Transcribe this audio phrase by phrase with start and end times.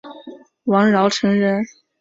[0.63, 1.63] 王尧臣人。